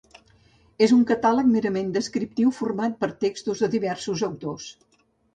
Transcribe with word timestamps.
És 0.85 0.93
un 0.93 1.01
catàleg 1.09 1.49
merament 1.49 1.91
descriptiu, 1.97 2.53
format 2.59 2.95
per 3.03 3.09
textos 3.25 3.61
de 3.65 3.69
diversos 3.75 4.23
autors. 4.29 4.67